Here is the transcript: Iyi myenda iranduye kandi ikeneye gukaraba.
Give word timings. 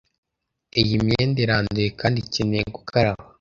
Iyi 0.81 0.95
myenda 1.05 1.37
iranduye 1.45 1.89
kandi 1.99 2.17
ikeneye 2.25 2.65
gukaraba. 2.75 3.21